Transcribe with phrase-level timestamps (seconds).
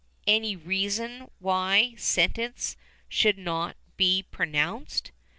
[0.25, 1.27] Any reason...
[1.37, 1.93] why...
[1.95, 2.75] sentence...
[3.07, 5.11] should not be pronounced?"